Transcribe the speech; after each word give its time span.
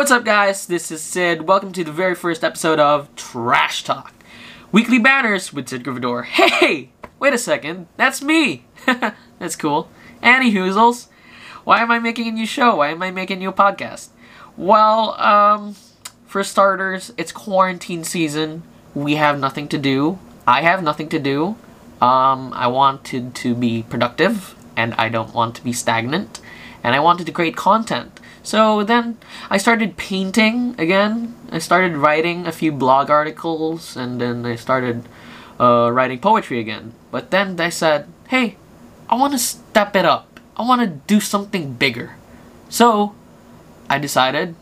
what's 0.00 0.10
up, 0.10 0.24
guys? 0.24 0.64
This 0.64 0.90
is 0.90 1.02
Sid. 1.02 1.46
Welcome 1.46 1.72
to 1.72 1.84
the 1.84 1.92
very 1.92 2.14
first 2.14 2.42
episode 2.42 2.80
of 2.80 3.14
Trash 3.16 3.84
Talk 3.84 4.14
Weekly 4.72 4.98
Banners 4.98 5.52
with 5.52 5.68
Sid 5.68 5.84
Gryffindor. 5.84 6.24
Hey! 6.24 6.88
Wait 7.18 7.34
a 7.34 7.36
second. 7.36 7.86
That's 7.98 8.22
me! 8.22 8.64
That's 9.38 9.56
cool. 9.56 9.90
Annie 10.22 10.54
Hoozles. 10.54 11.08
Why 11.64 11.82
am 11.82 11.90
I 11.90 11.98
making 11.98 12.28
a 12.28 12.30
new 12.30 12.46
show? 12.46 12.76
Why 12.76 12.88
am 12.88 13.02
I 13.02 13.10
making 13.10 13.36
a 13.36 13.40
new 13.40 13.52
podcast? 13.52 14.08
Well, 14.56 15.20
um, 15.20 15.76
for 16.24 16.42
starters, 16.44 17.12
it's 17.18 17.30
quarantine 17.30 18.02
season. 18.02 18.62
We 18.94 19.16
have 19.16 19.38
nothing 19.38 19.68
to 19.68 19.76
do. 19.76 20.18
I 20.46 20.62
have 20.62 20.82
nothing 20.82 21.10
to 21.10 21.18
do. 21.18 21.56
Um, 22.00 22.54
I 22.54 22.68
wanted 22.68 23.34
to 23.34 23.54
be 23.54 23.82
productive, 23.82 24.54
and 24.78 24.94
I 24.94 25.10
don't 25.10 25.34
want 25.34 25.56
to 25.56 25.62
be 25.62 25.74
stagnant, 25.74 26.40
and 26.82 26.94
I 26.94 27.00
wanted 27.00 27.26
to 27.26 27.32
create 27.32 27.54
content. 27.54 28.18
So 28.42 28.84
then 28.84 29.18
I 29.50 29.58
started 29.58 29.96
painting 29.96 30.74
again. 30.78 31.34
I 31.52 31.58
started 31.58 31.96
writing 31.96 32.46
a 32.46 32.52
few 32.52 32.72
blog 32.72 33.10
articles, 33.10 33.96
and 33.96 34.20
then 34.20 34.46
I 34.46 34.56
started 34.56 35.04
uh, 35.58 35.90
writing 35.92 36.18
poetry 36.18 36.58
again. 36.58 36.94
But 37.10 37.30
then 37.30 37.60
I 37.60 37.68
said, 37.68 38.06
hey, 38.28 38.56
I 39.08 39.16
want 39.16 39.32
to 39.32 39.38
step 39.38 39.94
it 39.96 40.04
up. 40.04 40.40
I 40.56 40.62
want 40.62 40.80
to 40.80 40.86
do 40.86 41.20
something 41.20 41.74
bigger. 41.74 42.16
So 42.68 43.14
I 43.88 43.98
decided, 43.98 44.54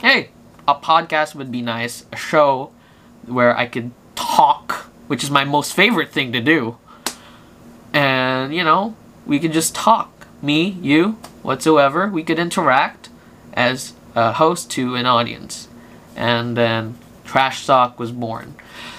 hey, 0.00 0.30
a 0.66 0.74
podcast 0.74 1.34
would 1.34 1.52
be 1.52 1.62
nice, 1.62 2.04
a 2.12 2.16
show 2.16 2.72
where 3.26 3.56
I 3.56 3.66
could 3.66 3.92
talk, 4.16 4.90
which 5.06 5.22
is 5.22 5.30
my 5.30 5.44
most 5.44 5.74
favorite 5.74 6.10
thing 6.10 6.32
to 6.32 6.40
do. 6.40 6.78
And, 7.92 8.54
you 8.54 8.64
know, 8.64 8.96
we 9.26 9.38
could 9.38 9.52
just 9.52 9.74
talk. 9.74 10.12
Me, 10.40 10.78
you, 10.80 11.18
whatsoever. 11.48 12.06
We 12.08 12.22
could 12.22 12.38
interact 12.38 13.08
as 13.54 13.94
a 14.14 14.34
host 14.34 14.70
to 14.72 14.94
an 14.96 15.06
audience. 15.06 15.66
And 16.14 16.56
then 16.56 16.98
Trash 17.24 17.64
Talk 17.66 17.98
was 17.98 18.12
born. 18.12 18.54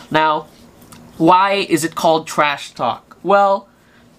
Now, 0.10 0.48
why 1.20 1.54
is 1.54 1.84
it 1.84 1.94
called 1.94 2.26
Trash 2.26 2.72
Talk? 2.72 3.18
Well, 3.22 3.70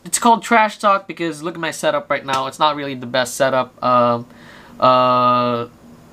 it's 0.04 0.20
called 0.20 0.44
Trash 0.44 0.78
Talk 0.78 1.08
because 1.08 1.42
look 1.42 1.56
at 1.56 1.60
my 1.60 1.72
setup 1.72 2.08
right 2.08 2.24
now. 2.24 2.46
It's 2.46 2.60
not 2.60 2.76
really 2.76 2.94
the 2.94 3.06
best 3.06 3.34
setup. 3.34 3.82
Um, 3.82 4.26
uh, 4.78 5.66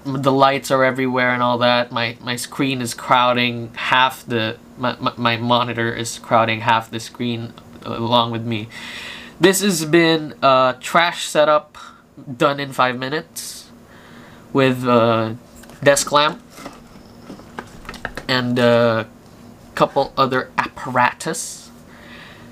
the 0.03 0.31
lights 0.31 0.71
are 0.71 0.83
everywhere 0.83 1.29
and 1.35 1.43
all 1.43 1.59
that. 1.59 1.91
My 1.91 2.17
my 2.21 2.35
screen 2.35 2.81
is 2.81 2.93
crowding 2.93 3.73
half 3.75 4.25
the 4.25 4.57
my, 4.77 4.95
my, 5.17 5.37
monitor 5.37 5.93
is 5.93 6.17
crowding 6.19 6.61
half 6.61 6.89
the 6.89 6.99
screen 6.99 7.53
along 7.83 8.31
with 8.31 8.45
me. 8.45 8.69
This 9.39 9.61
has 9.61 9.85
been 9.85 10.33
a 10.41 10.75
trash 10.79 11.25
setup 11.25 11.77
done 12.37 12.59
in 12.59 12.73
five 12.73 12.97
minutes 12.97 13.69
with 14.53 14.83
a 14.83 15.37
desk 15.83 16.11
lamp 16.11 16.41
and 18.27 18.59
a 18.59 19.07
couple 19.75 20.13
other 20.17 20.51
apparatus. 20.57 21.69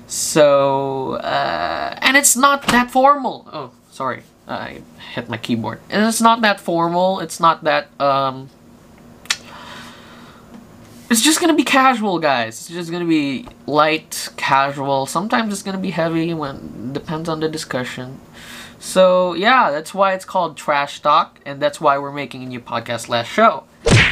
So, 0.06 1.14
uh, 1.14 1.98
and 2.00 2.16
it's 2.16 2.36
not 2.36 2.66
that 2.68 2.90
formal. 2.90 3.48
Oh, 3.52 3.70
sorry. 3.90 4.22
I 4.46 4.82
hit 5.14 5.28
my 5.28 5.36
keyboard. 5.36 5.80
And 5.90 6.06
it's 6.06 6.20
not 6.20 6.40
that 6.42 6.60
formal. 6.60 7.18
It's 7.20 7.40
not 7.40 7.64
that, 7.64 7.88
um... 8.00 8.48
It's 11.08 11.22
just 11.22 11.40
gonna 11.40 11.54
be 11.54 11.62
casual, 11.62 12.18
guys. 12.18 12.60
It's 12.60 12.68
just 12.68 12.90
gonna 12.90 13.04
be 13.04 13.46
light, 13.66 14.28
casual. 14.36 15.06
Sometimes 15.06 15.52
it's 15.52 15.62
gonna 15.62 15.78
be 15.78 15.92
heavy, 15.92 16.34
when 16.34 16.92
depends 16.92 17.28
on 17.28 17.38
the 17.38 17.48
discussion. 17.48 18.20
So, 18.80 19.34
yeah, 19.34 19.70
that's 19.70 19.94
why 19.94 20.14
it's 20.14 20.24
called 20.24 20.56
Trash 20.56 21.00
Talk, 21.00 21.38
and 21.46 21.62
that's 21.62 21.80
why 21.80 21.96
we're 21.98 22.12
making 22.12 22.42
a 22.42 22.46
new 22.46 22.60
podcast 22.60 23.08
last 23.08 23.28
show. 23.28 23.64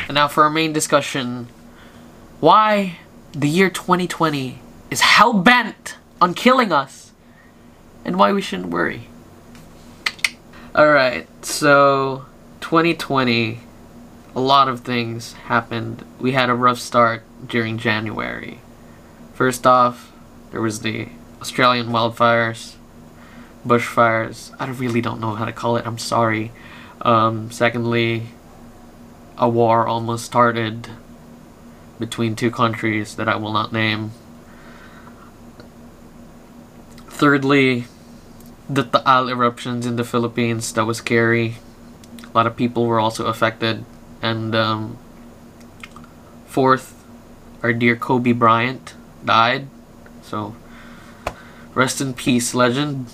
And 0.06 0.14
now 0.14 0.28
for 0.28 0.44
our 0.44 0.50
main 0.50 0.72
discussion, 0.72 1.48
why 2.38 2.98
the 3.32 3.48
year 3.48 3.70
2020 3.70 4.60
is 4.90 5.00
hell-bent 5.00 5.96
on 6.20 6.32
killing 6.32 6.70
us, 6.70 7.12
and 8.04 8.16
why 8.16 8.32
we 8.32 8.40
shouldn't 8.40 8.70
worry. 8.70 9.08
Alright, 10.76 11.26
so 11.44 12.26
2020, 12.60 13.60
a 14.34 14.40
lot 14.40 14.68
of 14.68 14.80
things 14.80 15.34
happened. 15.34 16.04
We 16.18 16.32
had 16.32 16.50
a 16.50 16.54
rough 16.54 16.78
start 16.78 17.22
during 17.46 17.78
January. 17.78 18.60
First 19.34 19.66
off, 19.66 20.12
there 20.50 20.60
was 20.60 20.80
the 20.80 21.08
Australian 21.40 21.88
wildfires, 21.88 22.74
bushfires. 23.66 24.54
I 24.58 24.68
really 24.68 25.00
don't 25.00 25.20
know 25.20 25.34
how 25.34 25.44
to 25.44 25.52
call 25.52 25.76
it, 25.76 25.86
I'm 25.86 25.98
sorry. 25.98 26.52
Um, 27.02 27.50
secondly, 27.50 28.28
a 29.36 29.48
war 29.48 29.86
almost 29.86 30.24
started 30.24 30.88
between 31.98 32.34
two 32.34 32.50
countries 32.50 33.16
that 33.16 33.28
I 33.28 33.36
will 33.36 33.52
not 33.52 33.72
name. 33.72 34.12
Thirdly, 37.08 37.84
the 38.68 38.82
Taal 38.82 39.28
eruptions 39.28 39.86
in 39.86 39.96
the 39.96 40.04
Philippines, 40.04 40.72
that 40.72 40.84
was 40.84 40.98
scary. 40.98 41.56
A 42.24 42.34
lot 42.34 42.46
of 42.46 42.56
people 42.56 42.86
were 42.86 42.98
also 42.98 43.26
affected. 43.26 43.84
And 44.24 44.54
um, 44.54 44.96
fourth, 46.46 47.04
our 47.62 47.74
dear 47.74 47.94
Kobe 47.94 48.32
Bryant 48.32 48.94
died. 49.22 49.68
So, 50.22 50.56
rest 51.74 52.00
in 52.00 52.14
peace, 52.14 52.54
legend. 52.54 53.08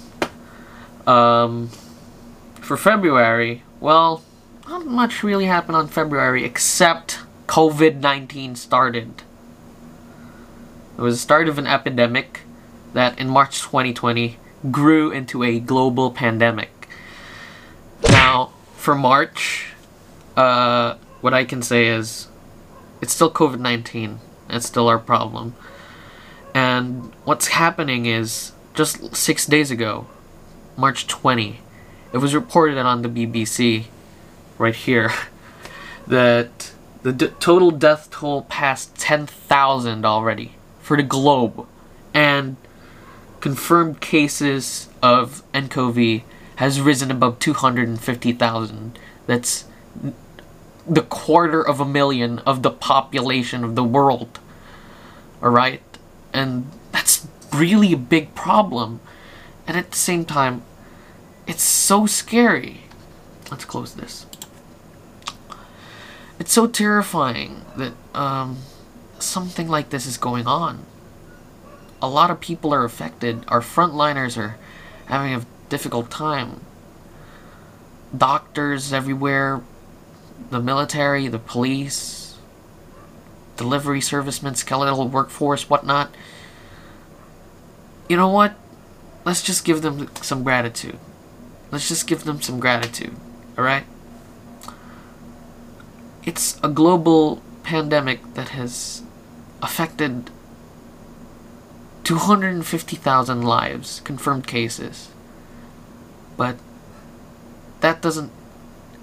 Um, 1.09 1.71
for 2.61 2.77
February, 2.77 3.65
well, 3.81 4.23
not 4.69 4.87
much 4.87 5.25
really 5.25 5.47
happened 5.47 5.75
on 5.75 5.89
February 5.89 6.45
except 6.45 7.19
COVID-19 7.49 8.57
started. 8.57 9.25
It 10.97 11.01
was 11.01 11.17
the 11.17 11.23
start 11.23 11.49
of 11.49 11.59
an 11.59 11.67
epidemic 11.67 12.43
that 12.95 13.19
in 13.19 13.29
March 13.29 13.63
2020 13.63 14.39
grew 14.71 15.11
into 15.11 15.43
a 15.43 15.59
global 15.59 16.13
pandemic. 16.13 16.89
Now, 18.05 18.53
for 18.77 18.95
March, 18.95 19.71
uh, 20.41 20.97
what 21.21 21.35
I 21.35 21.45
can 21.45 21.63
say 21.63 21.89
is 21.89 22.29
it's 23.03 23.13
still 23.13 23.31
COVID 23.31 23.61
19. 23.61 24.21
It's 24.49 24.67
still 24.67 24.89
our 24.89 24.99
problem. 24.99 25.55
And 26.55 27.13
what's 27.25 27.49
happening 27.49 28.07
is 28.07 28.53
just 28.75 29.15
six 29.15 29.45
days 29.45 29.71
ago, 29.71 30.07
March 30.77 31.07
20, 31.07 31.61
it 32.13 32.19
was 32.19 32.35
reported 32.35 32.79
on 32.79 33.03
the 33.03 33.09
BBC 33.09 33.85
right 34.59 34.75
here 34.75 35.13
that 36.07 36.73
the 37.03 37.13
d- 37.13 37.33
total 37.39 37.71
death 37.71 38.11
toll 38.11 38.43
passed 38.43 38.97
10,000 38.97 40.05
already 40.07 40.53
for 40.81 40.97
the 40.97 41.03
globe. 41.03 41.67
And 42.15 42.57
confirmed 43.41 44.01
cases 44.01 44.89
of 45.03 45.43
nCoV 45.53 46.23
has 46.57 46.81
risen 46.81 47.11
above 47.11 47.39
250,000. 47.39 48.99
That's 49.27 49.67
the 50.91 51.03
quarter 51.03 51.67
of 51.67 51.81
a 51.81 51.85
million 51.85 52.41
of 52.41 52.63
the 52.63 52.71
population 52.71 53.65
of 53.65 53.75
the 53.77 53.85
world. 53.85 54.39
Alright? 55.43 55.83
And 56.33 56.71
that's 56.93 57.27
really 57.55 57.93
a 57.93 57.97
big 57.97 58.35
problem. 58.35 59.01
And 59.67 59.77
at 59.77 59.91
the 59.91 59.97
same 59.97 60.25
time, 60.25 60.63
it's 61.47 61.63
so 61.63 62.07
scary. 62.07 62.83
Let's 63.51 63.65
close 63.65 63.95
this. 63.95 64.27
It's 66.39 66.53
so 66.53 66.67
terrifying 66.67 67.63
that 67.77 67.93
um, 68.15 68.59
something 69.19 69.69
like 69.69 69.91
this 69.91 70.07
is 70.07 70.17
going 70.17 70.47
on 70.47 70.87
a 72.03 72.09
lot 72.09 72.31
of 72.31 72.41
people 72.41 72.73
are 72.73 72.85
affected. 72.85 73.45
Our 73.49 73.61
frontliners 73.61 74.37
are 74.37 74.57
having 75.07 75.35
a 75.35 75.45
difficult 75.69 76.11
time. 76.11 76.61
Doctors 78.17 78.93
everywhere, 78.93 79.63
the 80.51 80.61
military, 80.61 81.29
the 81.29 81.39
police, 81.39 82.37
delivery 83.57 84.01
servicemen, 84.01 84.55
skeletal 84.55 85.09
workforce, 85.09 85.71
whatnot. 85.71 86.15
You 88.09 88.17
know 88.17 88.29
what? 88.29 88.55
Let's 89.25 89.43
just 89.43 89.65
give 89.65 89.83
them 89.83 90.09
some 90.23 90.43
gratitude. 90.43 90.99
Let's 91.71 91.89
just 91.89 92.07
give 92.07 92.25
them 92.25 92.41
some 92.43 92.59
gratitude, 92.59 93.15
alright? 93.57 93.85
It's 96.25 96.59
a 96.63 96.69
global 96.69 97.41
pandemic 97.63 98.35
that 98.35 98.49
has 98.49 99.03
affected 99.63 100.31
250,000 102.03 103.43
lives, 103.43 104.01
confirmed 104.01 104.47
cases. 104.47 105.11
But 106.37 106.57
that 107.81 108.03
doesn't 108.03 108.33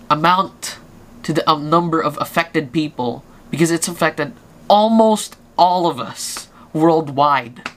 amount 0.09 0.79
to 1.27 1.33
the 1.33 1.49
um, 1.49 1.69
number 1.69 1.99
of 1.99 2.17
affected 2.21 2.71
people 2.71 3.21
because 3.51 3.69
it's 3.69 3.89
affected 3.89 4.31
almost 4.69 5.35
all 5.57 5.85
of 5.85 5.99
us 5.99 6.47
worldwide. 6.71 7.69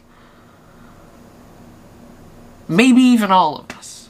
Maybe 2.69 3.02
even 3.02 3.32
all 3.32 3.58
of 3.58 3.76
us. 3.76 4.08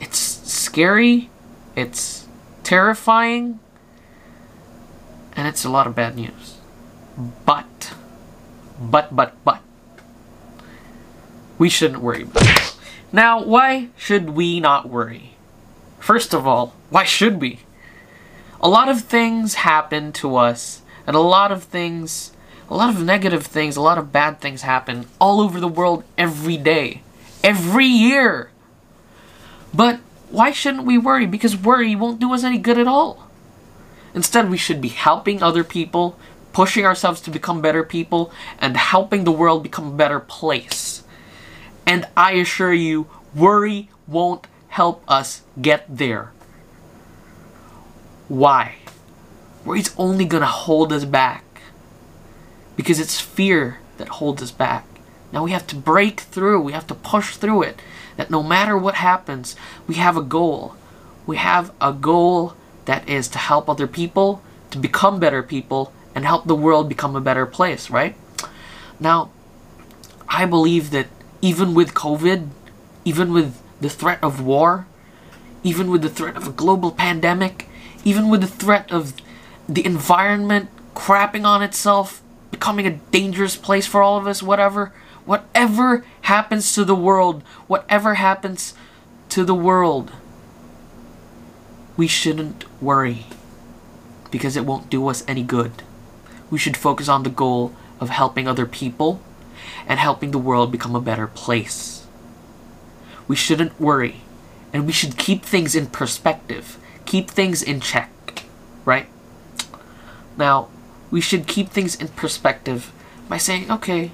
It's 0.00 0.18
scary, 0.18 1.28
it's 1.76 2.26
terrifying, 2.62 3.60
and 5.36 5.46
it's 5.46 5.62
a 5.62 5.68
lot 5.68 5.86
of 5.86 5.94
bad 5.94 6.16
news. 6.16 6.56
But, 7.44 7.92
but, 8.80 9.14
but, 9.14 9.34
but, 9.44 9.60
we 11.58 11.68
shouldn't 11.68 12.00
worry 12.00 12.22
about 12.22 12.48
it. 12.48 12.59
Now, 13.12 13.42
why 13.42 13.88
should 13.96 14.30
we 14.30 14.60
not 14.60 14.88
worry? 14.88 15.34
First 15.98 16.32
of 16.32 16.46
all, 16.46 16.74
why 16.90 17.02
should 17.02 17.40
we? 17.40 17.60
A 18.60 18.68
lot 18.68 18.88
of 18.88 19.00
things 19.00 19.54
happen 19.54 20.12
to 20.12 20.36
us, 20.36 20.82
and 21.06 21.16
a 21.16 21.20
lot 21.20 21.50
of 21.50 21.64
things, 21.64 22.32
a 22.68 22.76
lot 22.76 22.94
of 22.94 23.02
negative 23.02 23.46
things, 23.46 23.76
a 23.76 23.80
lot 23.80 23.98
of 23.98 24.12
bad 24.12 24.40
things 24.40 24.62
happen 24.62 25.06
all 25.20 25.40
over 25.40 25.58
the 25.58 25.66
world 25.66 26.04
every 26.16 26.56
day, 26.56 27.02
every 27.42 27.86
year. 27.86 28.50
But 29.74 29.98
why 30.30 30.52
shouldn't 30.52 30.84
we 30.84 30.96
worry? 30.96 31.26
Because 31.26 31.56
worry 31.56 31.96
won't 31.96 32.20
do 32.20 32.32
us 32.32 32.44
any 32.44 32.58
good 32.58 32.78
at 32.78 32.86
all. 32.86 33.28
Instead, 34.14 34.48
we 34.48 34.56
should 34.56 34.80
be 34.80 34.88
helping 34.88 35.42
other 35.42 35.64
people, 35.64 36.16
pushing 36.52 36.86
ourselves 36.86 37.20
to 37.22 37.30
become 37.30 37.60
better 37.60 37.82
people, 37.82 38.32
and 38.60 38.76
helping 38.76 39.24
the 39.24 39.32
world 39.32 39.64
become 39.64 39.88
a 39.88 39.96
better 39.96 40.20
place. 40.20 41.02
And 41.90 42.06
I 42.16 42.34
assure 42.34 42.72
you, 42.72 43.08
worry 43.34 43.90
won't 44.06 44.46
help 44.68 45.02
us 45.08 45.42
get 45.60 45.84
there. 45.88 46.30
Why? 48.28 48.76
Worry's 49.64 49.92
only 49.98 50.24
gonna 50.24 50.46
hold 50.46 50.92
us 50.92 51.04
back. 51.04 51.42
Because 52.76 53.00
it's 53.00 53.18
fear 53.18 53.78
that 53.98 54.20
holds 54.22 54.40
us 54.40 54.52
back. 54.52 54.86
Now 55.32 55.42
we 55.42 55.50
have 55.50 55.66
to 55.66 55.74
break 55.74 56.20
through, 56.20 56.60
we 56.60 56.70
have 56.70 56.86
to 56.86 56.94
push 56.94 57.34
through 57.34 57.62
it. 57.62 57.82
That 58.16 58.30
no 58.30 58.40
matter 58.40 58.78
what 58.78 58.94
happens, 58.94 59.56
we 59.88 59.96
have 59.96 60.16
a 60.16 60.22
goal. 60.22 60.76
We 61.26 61.38
have 61.38 61.72
a 61.80 61.92
goal 61.92 62.54
that 62.84 63.08
is 63.08 63.26
to 63.30 63.38
help 63.38 63.68
other 63.68 63.88
people, 63.88 64.42
to 64.70 64.78
become 64.78 65.18
better 65.18 65.42
people, 65.42 65.92
and 66.14 66.24
help 66.24 66.46
the 66.46 66.54
world 66.54 66.88
become 66.88 67.16
a 67.16 67.20
better 67.20 67.46
place, 67.46 67.90
right? 67.90 68.14
Now, 69.00 69.32
I 70.28 70.46
believe 70.46 70.92
that 70.92 71.08
even 71.42 71.74
with 71.74 71.94
COVID, 71.94 72.48
even 73.04 73.32
with 73.32 73.60
the 73.80 73.88
threat 73.88 74.18
of 74.22 74.40
war, 74.42 74.86
even 75.62 75.90
with 75.90 76.02
the 76.02 76.08
threat 76.08 76.36
of 76.36 76.46
a 76.46 76.52
global 76.52 76.90
pandemic, 76.90 77.68
even 78.04 78.28
with 78.28 78.40
the 78.40 78.46
threat 78.46 78.90
of 78.90 79.14
the 79.68 79.84
environment 79.84 80.68
crapping 80.94 81.44
on 81.44 81.62
itself, 81.62 82.22
becoming 82.50 82.86
a 82.86 82.98
dangerous 83.10 83.56
place 83.56 83.86
for 83.86 84.02
all 84.02 84.16
of 84.16 84.26
us, 84.26 84.42
whatever, 84.42 84.92
whatever 85.24 86.04
happens 86.22 86.74
to 86.74 86.84
the 86.84 86.94
world, 86.94 87.42
whatever 87.66 88.14
happens 88.14 88.74
to 89.28 89.44
the 89.44 89.54
world, 89.54 90.10
we 91.96 92.06
shouldn't 92.06 92.64
worry 92.82 93.26
because 94.30 94.56
it 94.56 94.66
won't 94.66 94.90
do 94.90 95.06
us 95.08 95.24
any 95.28 95.42
good. 95.42 95.82
We 96.50 96.58
should 96.58 96.76
focus 96.76 97.08
on 97.08 97.22
the 97.22 97.30
goal 97.30 97.74
of 98.00 98.10
helping 98.10 98.48
other 98.48 98.66
people 98.66 99.20
and 99.86 99.98
helping 99.98 100.30
the 100.30 100.38
world 100.38 100.72
become 100.72 100.94
a 100.94 101.00
better 101.00 101.26
place. 101.26 102.06
We 103.28 103.36
shouldn't 103.36 103.80
worry 103.80 104.22
and 104.72 104.86
we 104.86 104.92
should 104.92 105.16
keep 105.16 105.44
things 105.44 105.74
in 105.74 105.86
perspective, 105.86 106.78
keep 107.06 107.30
things 107.30 107.62
in 107.62 107.80
check, 107.80 108.44
right? 108.84 109.06
Now, 110.36 110.68
we 111.10 111.20
should 111.20 111.46
keep 111.46 111.70
things 111.70 111.94
in 111.96 112.08
perspective 112.08 112.92
by 113.28 113.36
saying, 113.36 113.70
okay, 113.70 114.12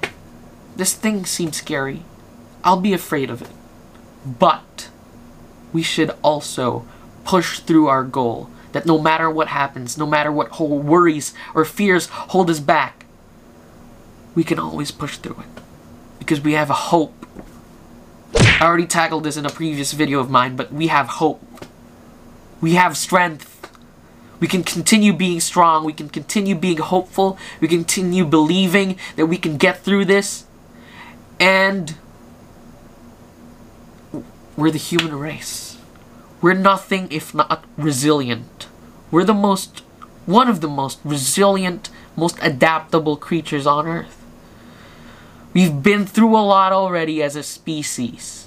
this 0.75 0.93
thing 0.93 1.25
seems 1.25 1.57
scary. 1.57 2.03
I'll 2.63 2.81
be 2.81 2.93
afraid 2.93 3.29
of 3.29 3.41
it. 3.41 3.49
But 4.25 4.89
we 5.71 5.83
should 5.83 6.11
also 6.23 6.85
push 7.23 7.59
through 7.59 7.87
our 7.87 8.03
goal. 8.03 8.49
That 8.73 8.85
no 8.85 8.99
matter 8.99 9.29
what 9.29 9.47
happens, 9.47 9.97
no 9.97 10.05
matter 10.05 10.31
what 10.31 10.59
worries 10.59 11.33
or 11.55 11.65
fears 11.65 12.07
hold 12.07 12.49
us 12.49 12.59
back, 12.59 13.05
we 14.37 14.43
can 14.43 14.59
always 14.59 14.91
push 14.91 15.17
through 15.17 15.39
it. 15.39 15.61
Because 16.19 16.41
we 16.41 16.53
have 16.53 16.69
a 16.69 16.81
hope. 16.93 17.25
I 18.35 18.59
already 18.61 18.85
tackled 18.85 19.23
this 19.23 19.35
in 19.35 19.47
a 19.47 19.49
previous 19.49 19.93
video 19.93 20.19
of 20.19 20.29
mine, 20.29 20.55
but 20.55 20.71
we 20.71 20.87
have 20.87 21.07
hope. 21.07 21.41
We 22.61 22.75
have 22.75 22.95
strength. 22.95 23.75
We 24.39 24.47
can 24.47 24.61
continue 24.61 25.11
being 25.11 25.39
strong. 25.39 25.85
We 25.85 25.91
can 25.91 26.07
continue 26.07 26.53
being 26.53 26.77
hopeful. 26.77 27.35
We 27.59 27.67
continue 27.67 28.25
believing 28.25 28.99
that 29.15 29.25
we 29.25 29.39
can 29.39 29.57
get 29.57 29.79
through 29.83 30.05
this. 30.05 30.45
And 31.39 31.95
we're 34.55 34.69
the 34.69 34.77
human 34.77 35.17
race. 35.17 35.79
We're 36.43 36.53
nothing 36.53 37.07
if 37.09 37.33
not 37.33 37.65
resilient. 37.75 38.67
We're 39.09 39.23
the 39.23 39.33
most, 39.33 39.79
one 40.27 40.47
of 40.47 40.61
the 40.61 40.67
most 40.67 40.99
resilient, 41.03 41.89
most 42.15 42.37
adaptable 42.39 43.17
creatures 43.17 43.65
on 43.65 43.87
Earth. 43.87 44.25
We've 45.57 45.81
been 45.81 46.05
through 46.05 46.37
a 46.37 46.45
lot 46.45 46.71
already 46.71 47.23
as 47.23 47.35
a 47.35 47.41
species. 47.41 48.45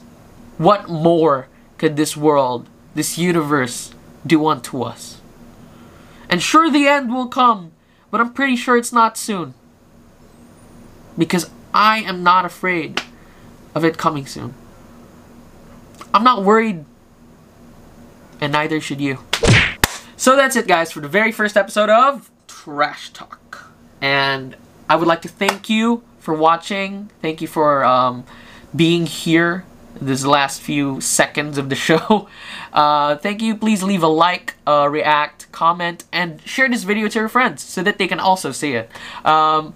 What 0.58 0.88
more 0.88 1.48
could 1.76 1.96
this 1.96 2.16
world, 2.16 2.68
this 2.94 3.18
universe, 3.18 3.92
do 4.24 4.46
unto 4.46 4.82
us? 4.82 5.20
And 6.28 6.40
sure, 6.40 6.70
the 6.70 6.86
end 6.86 7.12
will 7.12 7.26
come, 7.26 7.72
but 8.12 8.20
I'm 8.20 8.32
pretty 8.32 8.54
sure 8.54 8.76
it's 8.76 8.92
not 8.92 9.18
soon. 9.18 9.54
Because 11.18 11.50
I 11.74 11.98
am 11.98 12.22
not 12.22 12.44
afraid 12.44 13.02
of 13.74 13.84
it 13.84 13.98
coming 13.98 14.24
soon. 14.24 14.54
I'm 16.14 16.22
not 16.22 16.44
worried, 16.44 16.84
and 18.40 18.52
neither 18.52 18.80
should 18.80 19.00
you. 19.00 19.18
So 20.16 20.36
that's 20.36 20.54
it, 20.54 20.68
guys, 20.68 20.92
for 20.92 21.00
the 21.00 21.08
very 21.08 21.32
first 21.32 21.56
episode 21.56 21.90
of 21.90 22.30
Trash 22.46 23.10
Talk. 23.10 23.72
And 24.00 24.54
I 24.88 24.94
would 24.94 25.08
like 25.08 25.22
to 25.22 25.28
thank 25.28 25.68
you 25.68 26.04
for 26.30 26.36
watching. 26.36 27.10
Thank 27.20 27.40
you 27.40 27.48
for 27.48 27.84
um, 27.84 28.24
being 28.76 29.06
here 29.06 29.64
this 30.00 30.24
last 30.24 30.62
few 30.62 31.00
seconds 31.00 31.58
of 31.58 31.68
the 31.68 31.74
show. 31.88 32.28
Uh, 32.72 33.16
thank 33.16 33.42
you. 33.42 33.56
Please 33.56 33.82
leave 33.82 34.04
a 34.04 34.06
like, 34.06 34.54
uh, 34.64 34.88
react, 34.88 35.50
comment, 35.50 36.04
and 36.12 36.40
share 36.42 36.68
this 36.68 36.84
video 36.84 37.08
to 37.08 37.18
your 37.18 37.28
friends 37.28 37.64
so 37.64 37.82
that 37.82 37.98
they 37.98 38.06
can 38.06 38.20
also 38.20 38.52
see 38.52 38.74
it. 38.74 38.88
Um, 39.24 39.74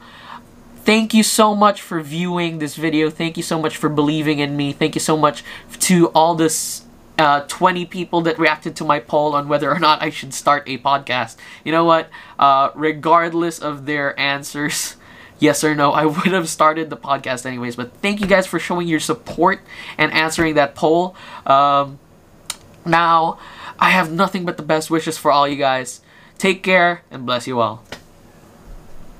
thank 0.84 1.12
you 1.12 1.24
so 1.24 1.56
much 1.56 1.82
for 1.82 2.00
viewing 2.00 2.60
this 2.60 2.76
video. 2.76 3.10
Thank 3.10 3.36
you 3.36 3.42
so 3.42 3.60
much 3.60 3.76
for 3.76 3.88
believing 3.88 4.38
in 4.38 4.56
me. 4.56 4.72
Thank 4.72 4.94
you 4.94 5.00
so 5.00 5.16
much 5.16 5.42
to 5.80 6.06
all 6.10 6.36
this 6.36 6.84
uh, 7.18 7.40
20 7.48 7.84
people 7.86 8.20
that 8.20 8.38
reacted 8.38 8.76
to 8.76 8.84
my 8.84 9.00
poll 9.00 9.34
on 9.34 9.48
whether 9.48 9.72
or 9.72 9.80
not 9.80 10.00
I 10.02 10.10
should 10.10 10.32
start 10.32 10.62
a 10.68 10.78
podcast. 10.78 11.34
You 11.64 11.72
know 11.72 11.84
what? 11.84 12.10
Uh, 12.38 12.70
regardless 12.76 13.58
of 13.58 13.86
their 13.86 14.18
answers, 14.20 14.94
yes 15.38 15.64
or 15.64 15.74
no, 15.74 15.92
I 16.02 16.06
would 16.06 16.26
have 16.26 16.48
started 16.48 16.90
the 16.90 16.96
podcast 16.96 17.46
anyways. 17.46 17.76
But 17.76 17.92
thank 17.98 18.20
you 18.20 18.26
guys 18.26 18.46
for 18.46 18.58
showing 18.58 18.88
your 18.88 19.00
support 19.00 19.60
and 19.98 20.12
answering 20.12 20.54
that 20.54 20.74
poll. 20.74 21.16
Um, 21.46 21.98
now, 22.84 23.38
I 23.78 23.90
have 23.90 24.12
nothing 24.12 24.44
but 24.44 24.56
the 24.56 24.62
best 24.62 24.90
wishes 24.90 25.18
for 25.18 25.32
all 25.32 25.48
you 25.48 25.56
guys. 25.56 26.00
Take 26.38 26.62
care 26.62 27.02
and 27.10 27.24
bless 27.24 27.46
you 27.46 27.60
all. 27.60 27.82